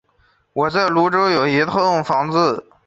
[0.53, 2.65] 我在芦洲有一栋房子